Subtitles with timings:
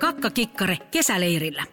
[0.00, 1.64] Kakkakikkare kesäleirillä.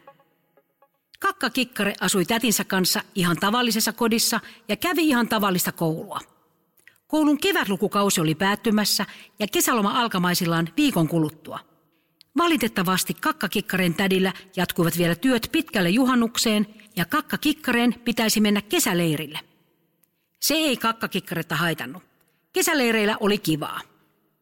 [1.19, 6.19] Kakkakikkare asui tätinsä kanssa ihan tavallisessa kodissa ja kävi ihan tavallista koulua.
[7.07, 9.05] Koulun kevätlukukausi oli päättymässä
[9.39, 11.59] ja kesäloma alkamaisillaan viikon kuluttua.
[12.37, 19.52] Valitettavasti kakkakikkaren tädillä jatkuivat vielä työt pitkälle juhannukseen ja kakkakikkaren pitäisi mennä kesäleirille.
[20.43, 22.03] Se ei kakkakikkaretta haitannut.
[22.53, 23.81] Kesäleireillä oli kivaa.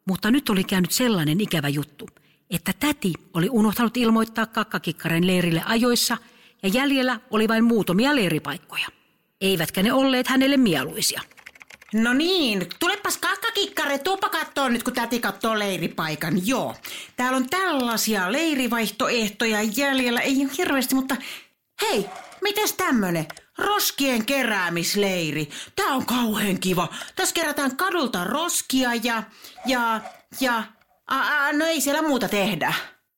[0.08, 2.10] Mutta nyt oli käynyt sellainen ikävä juttu,
[2.50, 6.18] että täti oli unohtanut ilmoittaa kakkakikkaren leirille ajoissa
[6.64, 8.88] ja jäljellä oli vain muutamia leiripaikkoja.
[9.42, 11.22] Eivätkä ne olleet hänelle mieluisia.
[11.94, 16.48] No niin, tulepas kakkakikkare, tuupa kattoo nyt, kun täti kattoo leiripaikan.
[16.48, 16.76] Joo,
[17.16, 21.16] täällä on tällaisia leirivaihtoehtoja jäljellä, ei ole hirveästi, mutta
[21.82, 22.06] hei,
[22.42, 23.28] mitäs tämmönen?
[23.58, 25.50] Roskien keräämisleiri.
[25.76, 26.88] Tää on kauhean kiva.
[27.16, 29.24] Tässä kerätään kadulta roskia ja,
[29.66, 30.02] ja,
[30.40, 30.64] ja,
[31.08, 32.74] a, a, no ei siellä muuta tehdä.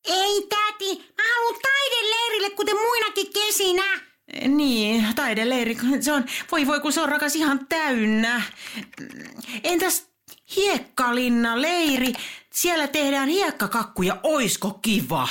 [0.06, 4.00] Ei täti, mä haluan taideleirille kuten muinakin kesinä.
[4.48, 8.42] Niin, taideleiri, se on, voi voi kun se on rakas ihan täynnä.
[9.64, 10.08] Entäs
[10.56, 12.14] hiekkalinna leiri,
[12.54, 15.28] siellä tehdään hiekkakakkuja, oisko kiva?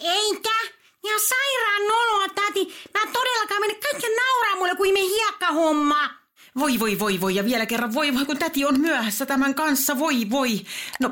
[0.00, 0.75] Eikä?
[1.06, 2.74] Ja sairaan noloa, täti.
[2.94, 6.10] Mä todellakaan mene kaikki nauraa mulle, kuin me hiekkahomma.
[6.58, 9.98] Voi voi voi voi ja vielä kerran voi voi kun täti on myöhässä tämän kanssa,
[9.98, 10.60] voi voi.
[11.00, 11.10] No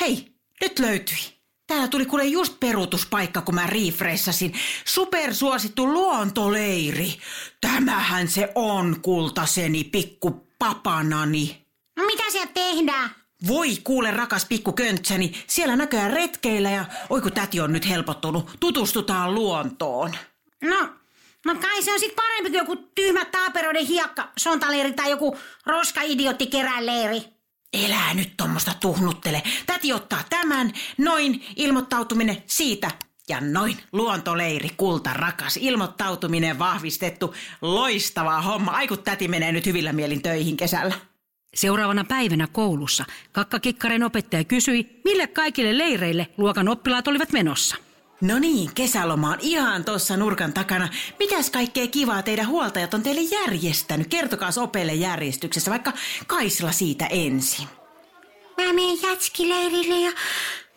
[0.00, 0.26] hei,
[0.60, 1.40] nyt löytyi.
[1.66, 4.54] Täällä tuli kuule just peruutuspaikka, kun mä refreshasin.
[4.84, 7.18] Supersuosittu luontoleiri.
[7.60, 11.66] Tämähän se on, kultaseni, pikku papanani.
[11.96, 13.10] No mitä siellä tehdään?
[13.46, 18.50] Voi kuule rakas pikku köntsäni, siellä näköjään retkeillä ja oi kun täti on nyt helpottunut,
[18.60, 20.16] tutustutaan luontoon.
[20.62, 20.88] No,
[21.46, 26.46] no kai se on sit parempi kuin joku tyhmä taaperoiden hiekka, sontaleiri tai joku roska-idiotti
[26.46, 27.22] keräleiri.
[27.72, 29.42] Elää nyt tuommoista tuhnuttele.
[29.66, 32.90] Täti ottaa tämän, noin, ilmoittautuminen siitä.
[33.28, 37.34] Ja noin, luontoleiri, kulta, rakas, ilmoittautuminen vahvistettu.
[37.62, 38.70] Loistava homma.
[38.70, 40.94] Ai kun täti menee nyt hyvillä mielin töihin kesällä.
[41.54, 47.76] Seuraavana päivänä koulussa kakkakikkaren opettaja kysyi, mille kaikille leireille luokan oppilaat olivat menossa.
[48.20, 50.88] No niin, kesäloma on ihan tuossa nurkan takana.
[51.18, 54.06] Mitäs kaikkea kivaa teidän huoltajat on teille järjestänyt?
[54.06, 55.92] Kertokaa opeille järjestyksessä, vaikka
[56.26, 57.68] Kaisla siitä ensin.
[58.56, 60.12] Mä menen jätskileirille ja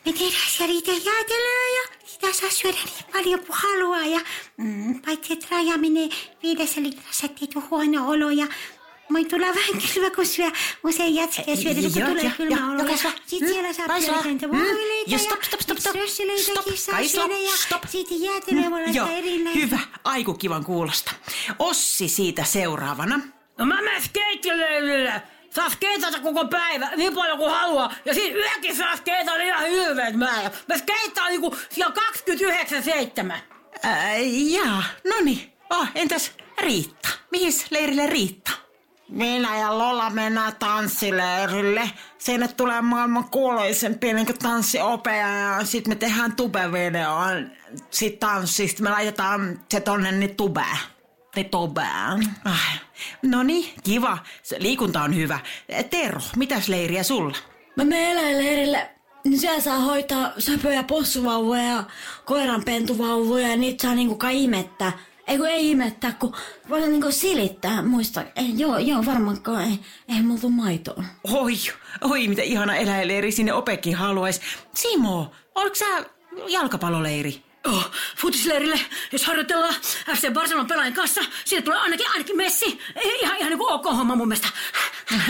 [0.05, 4.05] me tehdään siellä itse jäätelöä ja sitä saa syödä niin paljon kuin haluaa.
[4.05, 4.19] Ja
[4.57, 6.09] mm, paitsi että raja menee
[6.43, 8.47] viidessä litrassa, ettei tule huono olo ja
[9.09, 10.51] Moi tulla vähän kylmä, kun syö
[10.83, 12.83] usein jätskiä syödä, kun tulee kylmä olo.
[12.91, 13.87] Ja sit siellä saa
[14.23, 15.95] pientä voileita ja stop, stop, stop, stop.
[16.37, 17.83] Stop, Kaisla, stop.
[17.87, 19.55] Sitten jäätelöä voi laittaa erillään.
[19.55, 21.11] Hyvä, aiku kivan kuulosta.
[21.59, 23.19] Ossi siitä seuraavana.
[23.57, 25.21] No mä menen skeittileirille.
[25.49, 27.93] Saa skeitata koko päivä, niin paljon kuin haluaa.
[28.05, 30.51] Ja siinä yökin saa skeitata ihan hirveet määrä.
[30.69, 31.93] Mä skeittaan niinku siellä
[33.29, 33.33] 29-7.
[33.85, 34.15] Äh,
[34.51, 35.53] jaa, no niin.
[35.69, 36.31] Oh, entäs
[36.61, 37.09] Riitta?
[37.31, 38.51] Mihin leirille Riitta?
[39.13, 41.91] Minä ja Lola mennään tanssileirille.
[42.17, 47.27] Sinne tulee maailman kuuluisempi niin tanssiopea ja sitten me tehdään tubevideoa.
[47.89, 50.77] Sitten tanssista me laitetaan se tonne niin tubeen.
[51.35, 52.35] Niin tubeen.
[52.45, 52.81] Ah,
[53.21, 54.17] no niin, kiva.
[54.43, 55.39] Se liikunta on hyvä.
[55.89, 57.37] Tero, mitäs leiriä sulla?
[57.75, 58.89] Mä menen eläinleirille
[59.23, 61.83] niin siellä saa hoitaa söpöjä possuvauvoja ja
[62.25, 64.91] koiran pentuvauvoja ja niitä saa niinku kai imettää.
[65.27, 66.35] Ei kun ei imettää, kun
[66.69, 68.23] voi niinku silittää, muista.
[68.35, 69.79] Ei, joo, joo, varmaankaan ei,
[70.15, 71.03] ei mulla tuu maitoa.
[71.23, 71.53] Oi,
[72.01, 74.41] oi, mitä ihana eläinleiri sinne opekin haluaisi.
[74.73, 75.85] Simo, oliko sä
[76.47, 77.43] jalkapalloleiri?
[77.67, 78.79] Oh, futisleirille,
[79.11, 79.73] jos harjoitellaan
[80.15, 82.79] FC Barcelona pelaajien kanssa, siitä tulee ainakin, ainakin Messi.
[83.03, 84.47] Ihan, ihan niin kuin ok homma mun mielestä.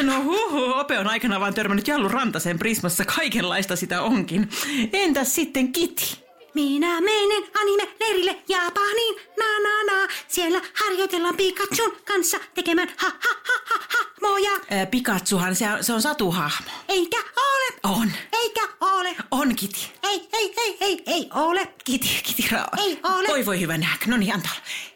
[0.04, 4.50] No huhu, Ope on aikana vaan törmännyt Jallu Rantasen Prismassa, kaikenlaista sitä onkin.
[4.94, 6.23] Entäs sitten Kiti?
[6.54, 10.08] Minä menen anime-leirille Japaniin, na na na.
[10.28, 14.52] Siellä harjoitellaan Pikachun kanssa tekemään ha ha ha ha ha moja.
[14.70, 16.72] Ää, Pikatsuhan, se, on- se on satuhahmo.
[16.88, 17.80] Eikä ole.
[17.84, 18.12] On.
[18.34, 19.16] Eikä ole.
[19.32, 19.92] On Kiti.
[20.04, 21.74] Ei, ei, ei, ei, ei ole.
[21.84, 22.68] Kiti, Kiti Rao.
[22.78, 23.28] Ei ole.
[23.28, 24.06] Voi voi hyvä nähdä.
[24.08, 24.52] No niin, antaa.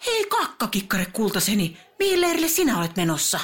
[0.06, 3.40] Hei kakkakikkare kultaseni, mihin leirille sinä olet menossa?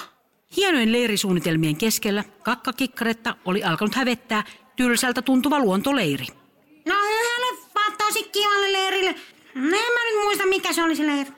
[0.57, 4.43] Hienojen leirisuunnitelmien keskellä kakkakikkaretta oli alkanut hävettää
[4.75, 6.25] tylsältä tuntuva luontoleiri.
[6.85, 6.95] No
[8.07, 9.15] tosi kivalle leirille.
[9.55, 11.31] No en mä nyt muista, mikä se oli se leiri.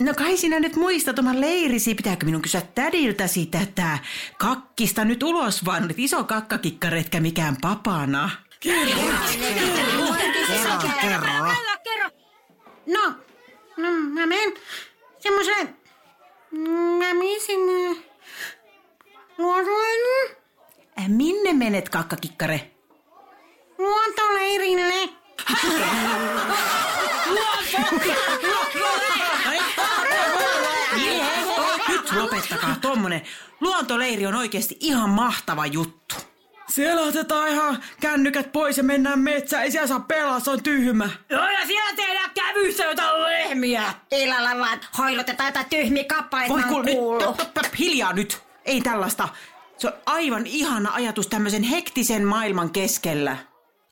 [0.00, 1.94] No kai sinä nyt muistat oman leirisi.
[1.94, 3.98] Pitääkö minun kysyä tädiltä sitä, että
[4.38, 8.30] kakkista nyt ulos vaan olet iso kakkakikkaretkä mikään papana.
[8.60, 8.84] Kerro.
[11.02, 12.10] kerro.
[12.86, 13.12] No,
[13.76, 14.52] no mä menen
[15.18, 15.74] semmoiselle...
[16.98, 17.96] Mä menen sinne...
[19.38, 20.36] Luontoleirille.
[21.08, 22.70] minne menet, kakkakikkare?
[23.78, 25.08] Luontoleirille.
[31.88, 33.22] Nyt lopettakaa tommonen.
[33.98, 36.14] Luontoleiri on oikeasti ihan mahtava juttu.
[36.68, 39.62] Siellä otetaan ihan kännykät pois ja mennään metsään.
[39.64, 41.10] Ei siellä saa pelaa, se on tyhmä.
[41.30, 43.94] Joo, ja siellä tehdään kävyssä jotain lehmiä.
[44.12, 48.42] Illalla vaan hoilotetaan jotain tyhmiä kappaleita, Voi kuule, nyt, tap, hiljaa nyt.
[48.64, 49.28] Ei tällaista.
[49.78, 53.36] Se on aivan ihana ajatus tämmöisen hektisen maailman keskellä.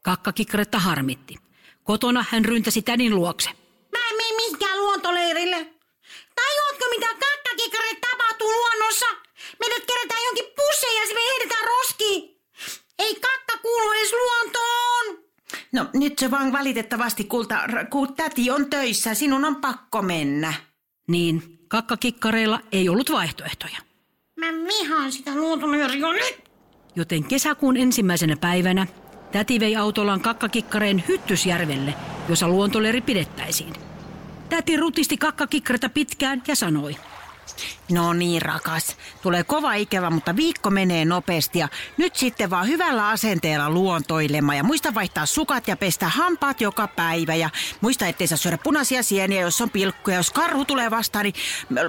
[0.03, 1.35] Kakkakikkaretta harmitti.
[1.85, 3.51] Kotona hän ryntäsi tädin luokse.
[3.93, 5.57] Mä en mene mihinkään luontoleirille.
[6.35, 9.26] Tajuatko mitä kakkakikkareille tapahtuu luonnossa?
[9.61, 12.41] Meidät kerätään jonkin pusseen ja sitten me heitetään roskiin.
[12.99, 15.27] Ei kakka kuulu edes luontoon.
[15.73, 17.59] No nyt se vaan valitettavasti, kulta,
[17.91, 20.55] kun täti on töissä, sinun on pakko mennä.
[21.09, 23.79] Niin, kakkakikkareilla ei ollut vaihtoehtoja.
[24.37, 26.45] Mä vihaan sitä luontoleiriä nyt.
[26.97, 28.87] Joten kesäkuun ensimmäisenä päivänä
[29.33, 31.95] täti vei autollaan kakkakikkareen Hyttysjärvelle,
[32.29, 33.73] jossa luontoleiri pidettäisiin.
[34.49, 36.97] Täti rutisti kakkakikkareta pitkään ja sanoi.
[37.93, 38.97] No niin, rakas.
[39.23, 44.57] Tulee kova ikävä, mutta viikko menee nopeasti ja nyt sitten vaan hyvällä asenteella luontoilemaan.
[44.57, 47.35] Ja muista vaihtaa sukat ja pestä hampaat joka päivä.
[47.35, 47.51] Ja
[47.81, 50.17] muista, ettei saa syödä punaisia sieniä, jos on pilkkuja.
[50.17, 51.35] Jos karhu tulee vastaan, niin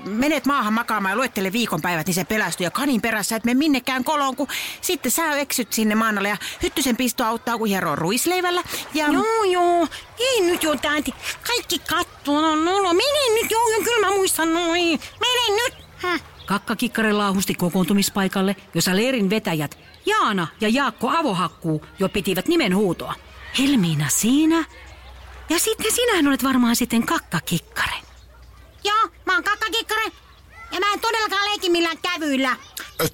[0.05, 2.65] menet maahan makaamaan ja luettele viikonpäivät, niin se pelästyy.
[2.65, 4.47] Ja kanin perässä et me minnekään koloon, kun
[4.81, 6.29] sitten sä eksyt sinne maanalle.
[6.29, 8.63] Ja hyttysen pisto auttaa, kun hieroo ruisleivällä.
[8.93, 9.07] Ja...
[9.07, 9.87] Joo, joo.
[10.19, 11.13] Ei nyt jo, täti.
[11.47, 12.06] Kaikki kattoo.
[12.27, 12.93] No, no, no.
[12.93, 14.99] Mene nyt, joo, joo, kyllä mä muistan noin.
[15.19, 15.73] Mene nyt.
[15.97, 16.23] Häh.
[16.45, 23.13] Kakkakikkare laahusti kokoontumispaikalle, jossa leirin vetäjät Jaana ja Jaakko Avohakkuu jo pitivät nimen huutoa.
[23.59, 24.65] Helmiina siinä?
[25.49, 27.95] Ja sitten sinähän olet varmaan sitten kakkakikkare.
[28.83, 30.11] Joo, mä oon kakkakikkare.
[30.71, 32.57] Ja mä en todellakaan leiki millään kävyillä.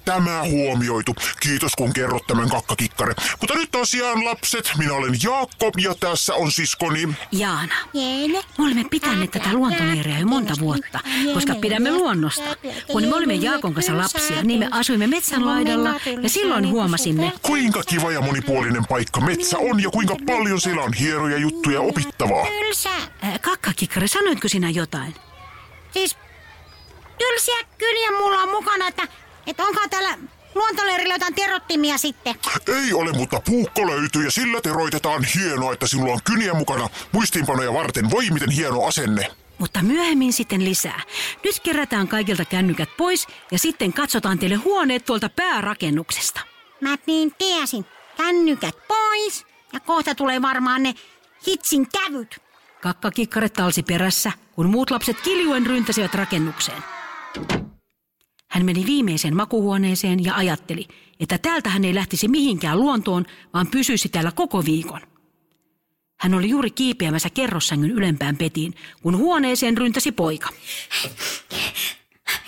[0.04, 1.14] Tämä huomioitu.
[1.40, 3.14] Kiitos kun kerrot tämän kakkakikkare.
[3.40, 7.08] Mutta nyt tosiaan lapset, minä olen Jaakko ja tässä on siskoni.
[7.32, 7.74] Jaana,
[8.58, 11.00] me olemme pitäneet tätä luontoleiriä jo monta vuotta,
[11.34, 12.56] koska pidämme luonnosta.
[12.86, 17.82] Kun me olimme Jaakon kanssa lapsia, niin me asuimme metsän laidalla ja silloin huomasimme, Kuinka
[17.82, 22.46] kiva ja monipuolinen paikka metsä on ja kuinka paljon siellä on hienoja juttuja opittavaa.
[23.22, 25.14] Ää, kakkakikkare, sanoitko sinä jotain?
[25.90, 26.16] Siis
[27.18, 29.08] tylsiä kyliä mulla on mukana, että,
[29.46, 30.18] että onko täällä
[30.54, 32.34] luontoleirillä jotain terottimia sitten.
[32.84, 37.72] Ei ole, mutta puukko löytyy ja sillä teroitetaan hienoa, että sinulla on kyniä mukana muistiinpanoja
[37.72, 38.10] varten.
[38.10, 39.30] Voi miten hieno asenne.
[39.58, 41.00] Mutta myöhemmin sitten lisää.
[41.44, 46.40] Nyt kerätään kaikilta kännykät pois ja sitten katsotaan teille huoneet tuolta päärakennuksesta.
[46.80, 47.86] Mä niin tiesin.
[48.16, 50.94] Kännykät pois ja kohta tulee varmaan ne
[51.46, 52.42] hitsin kävyt.
[52.82, 56.93] Kakkakikkare talsi perässä, kun muut lapset kiljuen ryntäsivät rakennukseen.
[58.50, 60.88] Hän meni viimeiseen makuhuoneeseen ja ajatteli,
[61.20, 65.00] että täältä hän ei lähtisi mihinkään luontoon, vaan pysyisi täällä koko viikon.
[66.20, 70.48] Hän oli juuri kiipeämässä kerrossängyn ylempään petiin, kun huoneeseen ryntäsi poika.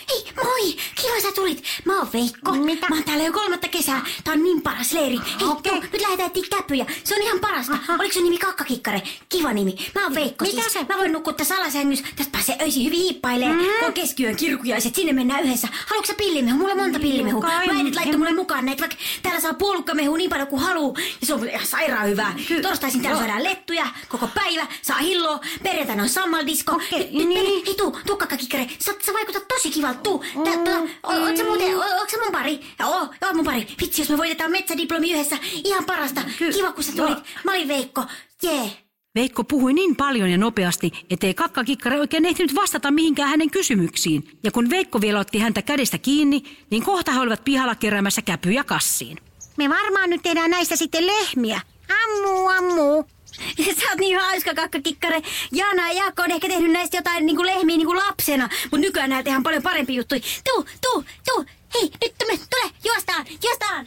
[0.09, 0.77] Hei, moi!
[0.94, 1.62] Kiva sä tulit.
[1.85, 2.53] Mä oon Veikko.
[2.53, 2.87] Mitä?
[2.88, 4.03] Mä oon täällä jo kolmatta kesää.
[4.25, 5.17] Tää on niin paras leiri.
[5.41, 5.73] Hei, Okei.
[5.73, 6.87] tuu, nyt lähdetään etsiä käpyjä.
[7.05, 7.79] Se on ihan parasta.
[7.99, 9.03] Oliko sun nimi Kakkakikkare?
[9.29, 9.75] Kiva nimi.
[9.94, 10.73] Mä oon Veikko Mitä siis.
[10.73, 10.85] se?
[10.88, 12.06] Mä voin nukkua tässä alasängyssä.
[12.17, 13.49] Tästä pääsee öisin hyvin hiippailee.
[13.53, 13.59] Mm.
[13.59, 15.69] Kun on keskiyön kirkujaiset, sinne mennään yhdessä.
[15.87, 16.59] Haluatko sä pillimehu?
[16.59, 17.41] Mulla on monta pillimehua.
[17.43, 17.67] Kai.
[17.67, 20.96] Mä äidit laittoi mulle mukaan näitä, vaikka täällä saa puolukkamehu niin paljon kuin haluu.
[21.20, 22.34] Ja se on ihan sairaan hyvää.
[22.63, 24.67] Torstaisin täällä syödään lettuja koko päivä.
[24.82, 25.41] Saa hilloa.
[25.63, 26.72] Perjantaina on sammaldisko.
[26.72, 27.43] Okei, Nyt- nyt niin.
[27.44, 27.63] mene.
[27.67, 28.67] Hei tuu, tuu kakkakikkare.
[28.79, 30.01] Sä, sä vaikutat tosi kivalta.
[30.01, 30.25] Tuu.
[30.44, 32.61] Tää, o- oot sä muuten, oot sä mun pari?
[32.85, 33.67] Oo, joo mun pari.
[33.81, 35.39] Vitsi, jos me voitetaan metsädiplomi yhdessä.
[35.65, 36.21] Ihan parasta.
[36.53, 37.19] Kiva, kun sä tulit.
[37.45, 38.05] Mä olin Veikko.
[38.43, 38.71] Jee.
[39.15, 44.39] Veikko puhui niin paljon ja nopeasti, ettei kakkakikkare oikein ehtinyt vastata mihinkään hänen kysymyksiin.
[44.43, 48.65] Ja kun Veikko vielä otti häntä kädestä kiinni, niin kohta he olivat pihalla keräämässä käpyjä
[48.65, 49.19] kassiin.
[49.56, 51.61] Me varmaan nyt tehdään näistä sitten lehmiä.
[52.05, 53.05] Ammu, ammu.
[53.81, 55.22] Sä oot niin hauska kakkakikkare.
[55.52, 59.24] Jaana ja Jaakko on ehkä tehnyt näistä jotain niinku lehmiä niinku lapsena, mutta nykyään näillä
[59.24, 60.20] tehdään paljon parempi juttuja.
[60.20, 61.44] Tuu, tuu, tuu.
[61.74, 63.86] Hei, nyt tule, tule, juostaan, juostaan.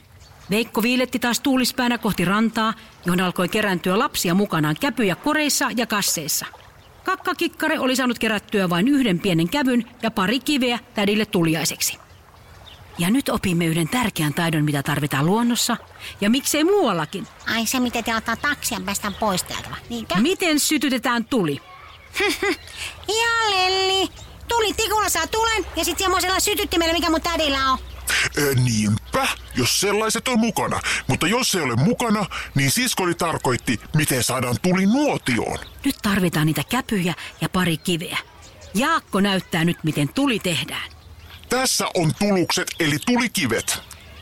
[0.49, 2.73] Veikko viiletti taas tuulispäänä kohti rantaa,
[3.05, 6.45] johon alkoi kerääntyä lapsia mukanaan käpyjä koreissa ja kasseissa.
[7.03, 12.08] Kakkakikkare oli saanut kerättyä vain yhden pienen kävyn ja pari kiveä tädille tuliaiseksi.
[12.99, 15.77] Ja nyt opimme yhden tärkeän taidon, mitä tarvitaan luonnossa,
[16.21, 17.27] ja miksei muuallakin.
[17.55, 19.79] Ai se, miten te ottaa taksia päästään pois täältä, vai?
[19.89, 20.15] niinkö?
[20.15, 21.61] Miten sytytetään tuli?
[23.07, 24.09] Ja Lelli.
[24.47, 27.77] Tuli tikulla saa tulen ja sitten semmoisella sytyttimellä, mikä mun tädillä on.
[28.37, 30.79] E, niinpä, jos sellaiset on mukana.
[31.07, 32.25] Mutta jos ei ole mukana,
[32.55, 35.59] niin siskoni tarkoitti, miten saadaan tuli nuotioon.
[35.85, 38.17] Nyt tarvitaan niitä käpyjä ja pari kiveä.
[38.73, 40.98] Jaakko näyttää nyt, miten tuli tehdään.
[41.49, 43.79] Tässä on tulukset eli tulikivet.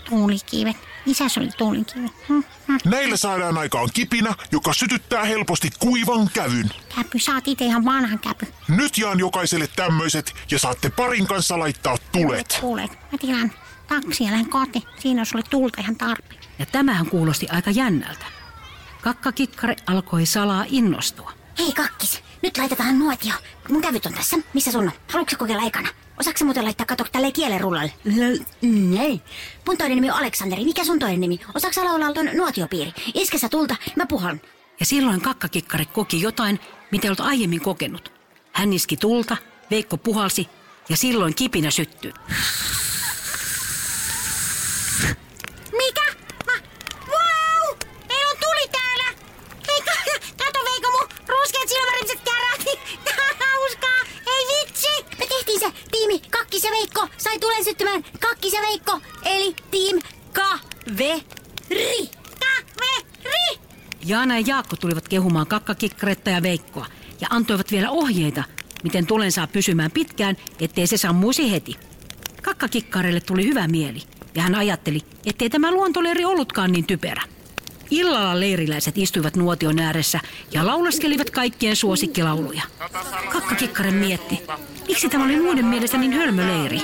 [0.09, 0.77] Tuulikivet.
[1.05, 2.07] Isäs oli tuulinkivi.
[2.27, 2.77] Hm, hm.
[2.85, 6.69] Näillä saadaan aikaan kipinä, joka sytyttää helposti kuivan kävyn.
[6.95, 8.47] Käpy, sä oot ite ihan vanhan käpy.
[8.67, 12.57] Nyt jaan jokaiselle tämmöiset ja saatte parin kanssa laittaa tulet.
[12.61, 12.91] Tuulet.
[12.91, 13.51] Mä tilaan
[13.87, 14.83] taksi ja lähden koti.
[14.99, 16.41] Siinä olisi sulle tulta ihan tarpeen.
[16.59, 18.25] Ja tämähän kuulosti aika jännältä.
[19.01, 21.36] Kakkakikkare alkoi salaa innostua.
[21.59, 23.33] Hei kakkis, nyt laitetaan nuotio.
[23.69, 24.37] Mun kävyt on tässä.
[24.53, 24.91] Missä sun on?
[25.11, 25.89] Haluatko kokeilla ekana?
[26.19, 27.93] Osaatko muuten laittaa kato tälleen kielen rullalle?
[29.01, 29.21] Ei.
[29.67, 30.63] Mun toinen nimi on Aleksanteri.
[30.65, 31.39] Mikä sun toinen nimi?
[31.55, 32.93] Osaatko laulaa ton nuotiopiiri?
[33.13, 34.41] Iske sä tulta, mä puhon.
[34.79, 36.59] Ja silloin kakkakikkare koki jotain,
[36.91, 38.11] mitä ei ollut aiemmin kokenut.
[38.53, 39.37] Hän iski tulta,
[39.71, 40.49] Veikko puhalsi
[40.89, 42.13] ja silloin kipinä syttyi.
[45.71, 46.05] Mikä?
[46.45, 46.53] Mä...
[47.07, 47.77] Wow!
[48.07, 49.05] Meillä on tuli täällä!
[49.67, 52.79] Hei, ka- kato Veikko, mun ruskeat silmäriset kärähti!
[53.39, 54.01] Hauskaa!
[54.27, 55.17] Ei vitsi!
[55.19, 55.71] Me tehtiin se
[56.61, 60.01] tiimi Kakkis ja Veikko sai tulen syttymään Kakkis ja Veikko, eli Team
[60.33, 61.23] Kaveri.
[62.39, 63.59] Kaveri!
[64.05, 66.85] Jaana ja Jaakko tulivat kehumaan kakkakikkaretta ja Veikkoa
[67.21, 68.43] ja antoivat vielä ohjeita,
[68.83, 71.75] miten tulen saa pysymään pitkään, ettei se sammuisi heti.
[72.41, 74.01] Kakkakikkarelle tuli hyvä mieli
[74.35, 77.21] ja hän ajatteli, ettei tämä luontoleiri ollutkaan niin typerä.
[77.91, 80.19] Illalla leiriläiset istuivat nuotion ääressä
[80.51, 82.61] ja laulaskelivat kaikkien suosikkilauluja.
[83.31, 84.39] Kakkakikkaren mietti,
[84.87, 86.81] miksi tämä oli muiden mielestä niin hölmöleiri.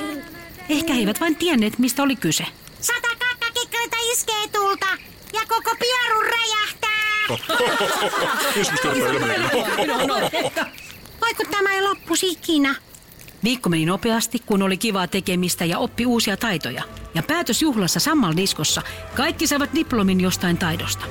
[0.69, 2.45] Ehkä he eivät vain tienneet, mistä oli kyse.
[2.81, 4.88] Sata kakkakikkarita iskee tulta
[5.33, 6.93] ja koko pieru räjähtää!
[11.22, 12.75] Voiko tämä ei loppuisi ikinä?
[13.43, 16.83] Viikko meni nopeasti, kun oli kivaa tekemistä ja oppi uusia taitoja.
[17.15, 18.81] Ja päätösjuhlassa Sammal-diskossa
[19.15, 21.05] kaikki saivat diplomin jostain taidosta.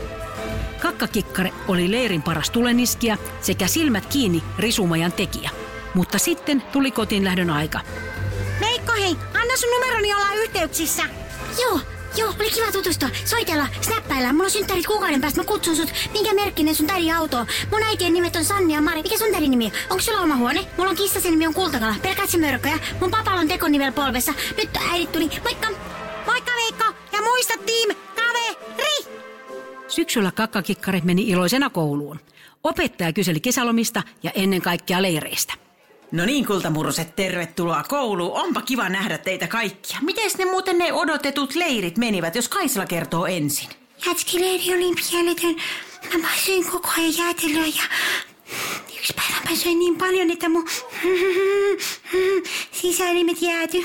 [0.83, 5.51] Kakkakikkare oli leirin paras tuleniskiä sekä silmät kiinni risumajan tekijä.
[5.95, 7.81] Mutta sitten tuli kotiin lähdön aika.
[8.61, 11.03] Veikko hei, anna sun numeroni olla yhteyksissä.
[11.63, 11.81] Joo,
[12.17, 13.09] joo, oli kiva tutustua.
[13.25, 14.33] Soitella, snappailla.
[14.33, 15.41] Mulla on synttärit kuukauden päästä.
[15.41, 15.93] Mä kutsun sut.
[16.13, 17.47] Minkä merkkinen sun tädin auto on?
[17.71, 19.03] Mun äitien nimet on Sanni ja Mari.
[19.03, 19.73] Mikä sun tädin nimi on?
[19.91, 20.67] Onko sulla oma huone?
[20.77, 21.95] Mulla on kissa, sen nimi on Kultakala.
[22.03, 22.79] Pelkäät se mörköjä.
[23.01, 24.35] Mun papalla on tekonivel polvessa.
[24.57, 25.31] Nyt äidit tuli.
[25.45, 25.69] Moikka!
[26.27, 26.85] Moikka Veikko!
[27.13, 29.19] Ja muista tiim, kaveri!
[29.89, 32.21] Syksyllä kakkakikkare meni iloisena kouluun.
[32.65, 35.55] Opettaja kyseli kesälomista ja ennen kaikkea leireistä.
[36.13, 38.41] No niin, kultamurroset, tervetuloa kouluun.
[38.41, 39.99] Onpa kiva nähdä teitä kaikkia.
[40.03, 43.69] Miten ne muuten ne odotetut leirit menivät, jos Kaisla kertoo ensin?
[44.07, 45.57] Jätskileiri oli mieletön.
[46.23, 47.83] Mä söin koko ajan jäätelöä ja
[48.99, 50.69] yksi päivä mä söin niin paljon, että mun
[52.73, 53.79] sisäelimet jääty.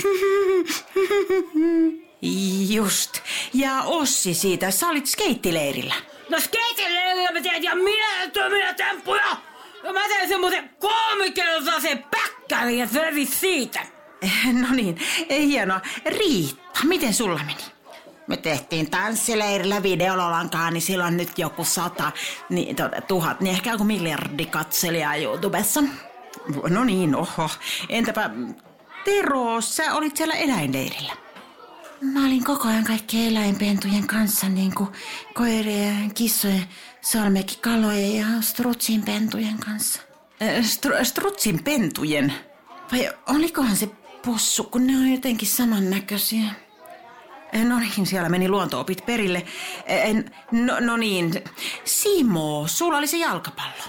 [2.69, 3.22] Just.
[3.53, 5.96] Ja Ossi siitä, sä olit skeittileirillä.
[6.29, 9.38] No skeitilleillä mä teen ihan mielettömiä temppuja.
[9.84, 13.79] Ja mä teen semmoisen kolmikeltaisen päkkärin ja selvisi siitä.
[14.62, 14.98] No niin,
[15.29, 15.81] hienoa.
[16.05, 17.63] Riitta, miten sulla meni?
[18.27, 22.12] Me tehtiin tanssileirillä videololankaa, niin silloin nyt joku sata,
[22.50, 25.84] niin, tuota, tuhat, niin ehkä joku miljardi katselijaa YouTubessa.
[26.69, 27.50] No niin, oho.
[27.89, 28.29] Entäpä
[29.05, 31.13] Tero, sä olit siellä eläinleirillä.
[32.01, 34.89] Mä olin koko ajan kaikkien eläinpentujen kanssa, niin kuin
[35.34, 36.63] koirien, kissojen,
[37.11, 40.01] salmekikalojen ja strutsin pentujen kanssa.
[40.41, 42.33] Äh, Stru- strutsin pentujen.
[42.91, 43.89] Vai olikohan se
[44.25, 46.43] possu, kun ne on jotenkin samannäköisiä?
[47.53, 49.43] Eh, No niin, siellä meni luontoopit perille.
[49.85, 50.15] Eh,
[50.51, 51.43] No, no niin,
[51.85, 53.83] Simo, sulla oli se jalkapallo.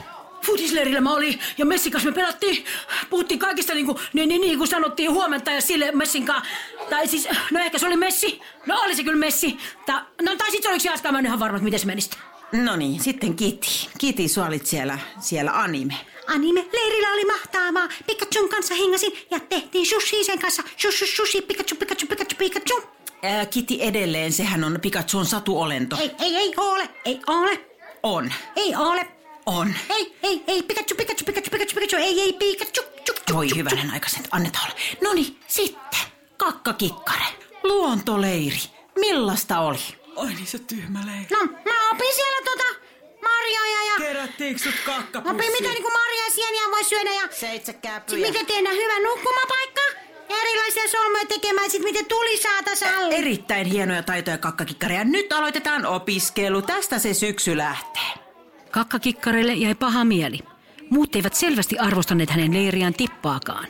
[0.46, 2.64] Futisleirillä mä olin ja Messin kanssa me pelattiin.
[3.10, 6.50] Puhuttiin kaikista niin kuin, niin, niin, niin kuin sanottiin huomenta ja sille Messin kanssa.
[6.90, 8.40] Tai siis, no ehkä se oli Messi.
[8.66, 9.58] No oli se kyllä Messi.
[9.87, 12.10] Ta, no tai sit se oliko Jaska, mä en ihan varma, että miten se menisi.
[12.52, 13.88] No niin, sitten Kiti.
[13.99, 15.95] Kiti, sä olit siellä, siellä anime.
[16.26, 17.88] Anime leirillä oli mahtavaa.
[18.07, 20.62] Pikachun kanssa hengasin ja tehtiin sushi sen kanssa.
[20.76, 22.83] Sushi, sushi, Pikachu, Pikachu, Pikachu, Pikachu.
[23.23, 25.97] Ää, Kiti edelleen, sehän on Pikachun satuolento.
[26.00, 27.61] Ei, ei, ei ole, ei ole,
[28.02, 28.33] On.
[28.57, 29.07] ei ole.
[29.47, 29.75] On.
[29.90, 32.73] Ei, ei, ei, Pikachu, Pikachu, Pikachu, Pikachu, Pikachu, ei, ei, Pikachu.
[32.73, 34.81] Chuk, chuk, Voi hyvänen aikaisen, annetaan olla.
[35.02, 36.00] No niin, sitten.
[36.37, 37.25] Kakkakikkare.
[37.62, 38.59] Luontoleiri.
[38.99, 39.78] Millaista oli?
[40.17, 41.26] Oi niin se tyhmä leiri.
[41.31, 41.49] No,
[41.88, 42.64] mä opin siellä tota
[43.23, 43.97] marjoja ja...
[43.99, 45.35] Kerättiinkö sut kakkapussia?
[45.35, 47.28] Opin mitä niinku marjoja sieniä voi syödä ja...
[47.30, 48.26] Seitsekäpyjä.
[48.26, 49.80] Sit miten tehdä hyvä nukkumapaikka.
[50.28, 53.14] Ja erilaisia solmuja tekemään, sit miten tuli saatas alle.
[53.14, 55.04] Erittäin hienoja taitoja kakkakikkareja.
[55.04, 56.62] Nyt aloitetaan opiskelu.
[56.62, 58.12] Tästä se syksy lähtee.
[58.71, 60.38] Kakkakikkarelle jäi paha mieli.
[60.90, 63.68] Muut eivät selvästi arvostaneet hänen leiriään tippaakaan.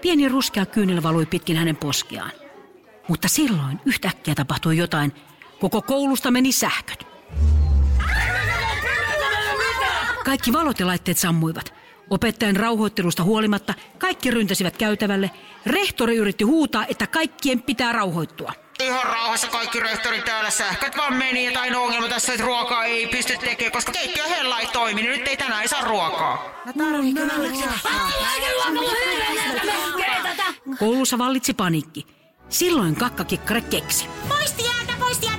[0.00, 2.32] Pieni ruskea kyynel valui pitkin hänen poskiaan.
[3.08, 5.12] Mutta silloin yhtäkkiä tapahtui jotain.
[5.60, 7.07] Koko koulusta meni sähköt.
[10.28, 11.74] Kaikki valot ja laitteet sammuivat.
[12.10, 15.30] Opettajan rauhoittelusta huolimatta kaikki ryntäsivät käytävälle.
[15.66, 18.52] Rehtori yritti huutaa, että kaikkien pitää rauhoittua.
[18.80, 23.06] Ihan rauhassa kaikki rehtorin täällä sähköt vaan meni ja tain ongelma tässä, että ruokaa ei
[23.06, 26.62] pysty tekemään, koska keittiö hella ei toimi, niin nyt ei tänään ei saa ruokaa.
[30.78, 32.06] Koulussa vallitsi paniikki.
[32.48, 34.06] Silloin kakkakikkare keksi.
[34.28, 35.37] Pois tieltä, pois tieltä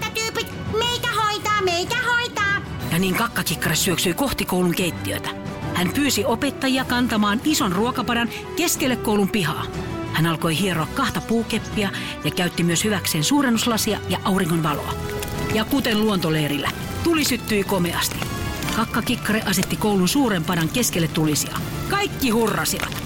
[2.99, 5.29] niin kakkakikkare syöksyi kohti koulun keittiötä.
[5.73, 9.65] Hän pyysi opettajia kantamaan ison ruokapadan keskelle koulun pihaa.
[10.13, 11.89] Hän alkoi hieroa kahta puukeppiä
[12.23, 14.93] ja käytti myös hyväkseen suurennuslasia ja auringon valoa.
[15.53, 16.71] Ja kuten luontoleirillä,
[17.03, 18.19] tuli syttyi komeasti.
[18.75, 21.57] Kakkakikkare asetti koulun suuren padan keskelle tulisia.
[21.89, 23.03] Kaikki hurrasivat.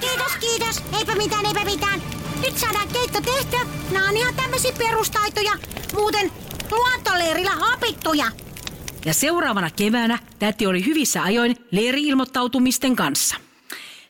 [0.00, 0.82] Kiitos, kiitos.
[0.98, 2.02] Eipä mitään, eipä mitään.
[2.42, 3.60] Nyt saadaan keitto tehtyä.
[3.90, 5.52] Nämä on ihan tämmöisiä perustaitoja.
[5.94, 6.32] Muuten
[6.70, 8.26] luontoleirillä opittuja.
[9.04, 13.36] Ja seuraavana keväänä täti oli hyvissä ajoin leiri-ilmoittautumisten kanssa.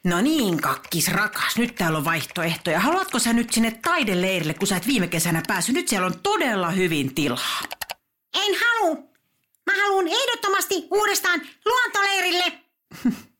[0.04, 2.80] No niin, kakkis rakas, nyt täällä on vaihtoehtoja.
[2.80, 5.74] Haluatko sä nyt sinne taideleirille, kun sä et viime kesänä päässyt?
[5.74, 7.60] Nyt siellä on todella hyvin tilaa.
[8.34, 8.96] En halua.
[9.66, 12.52] Mä haluan ehdottomasti uudestaan luontoleirille.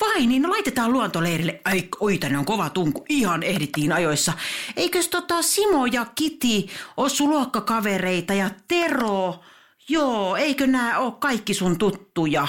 [0.00, 1.60] Vai niin, no laitetaan luontoleirille.
[1.64, 3.04] Ai, oi, tänne on kova tunku.
[3.08, 4.32] Ihan ehdittiin ajoissa.
[4.76, 9.40] Eikös tota Simo ja Kiti oo sun luokkakavereita ja Tero?
[9.88, 12.48] Joo, eikö nää oo kaikki sun tuttuja?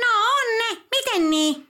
[0.00, 0.82] No on ne.
[0.96, 1.68] Miten niin?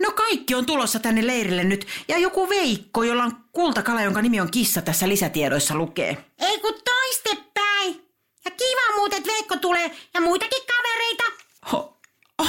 [0.00, 1.86] No kaikki on tulossa tänne leirille nyt.
[2.08, 6.24] Ja joku Veikko, jolla on kultakala, jonka nimi on kissa tässä lisätiedoissa lukee.
[6.38, 8.04] Ei kun toistepäin.
[8.44, 10.62] Ja kiva muuten, että Veikko tulee ja muitakin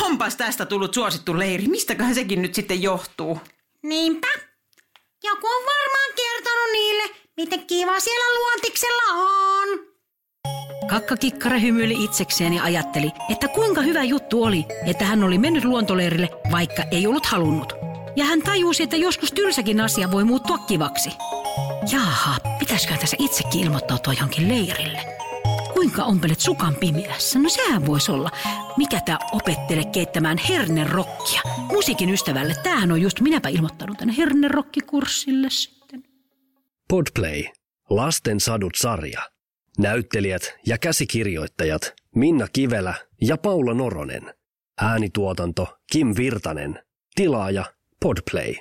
[0.02, 1.68] onpas tästä tullut suosittu leiri.
[1.68, 3.40] Mistäköhän sekin nyt sitten johtuu?
[3.84, 4.28] Niinpä.
[5.24, 7.04] Joku on varmaan kertonut niille,
[7.38, 9.96] miten kiva siellä luontiksella on.
[10.90, 16.30] Kakkakikkara hymyili itsekseen ja ajatteli, että kuinka hyvä juttu oli, että hän oli mennyt luontoleirille,
[16.52, 17.74] vaikka ei ollut halunnut.
[18.16, 21.10] Ja hän tajusi, että joskus tylsäkin asia voi muuttua kivaksi.
[21.92, 25.15] Jaha, pitäisikö tässä itsekin ilmoittautua johonkin leirille?
[25.76, 27.40] Kuinka ompelet sukan pimeässä?
[27.40, 28.30] No sehän voisi olla.
[28.78, 31.42] Mikä tää opettele keittämään hernerokkia?
[31.68, 36.04] Musiikin ystävälle, tämähän on just minäpä ilmoittanut tänne hernerokkikurssille sitten.
[36.90, 37.44] Podplay.
[37.90, 39.22] Lasten sadut sarja.
[39.78, 44.34] Näyttelijät ja käsikirjoittajat Minna Kivelä ja Paula Noronen.
[44.82, 46.80] Äänituotanto Kim Virtanen.
[47.16, 47.66] Tilaaja
[48.02, 48.56] Podplay.